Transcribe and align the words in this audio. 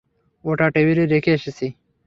ওটা 0.45 0.65
টেবিলে 0.75 1.03
রেখে 1.05 1.31
এসেছি! 1.33 1.65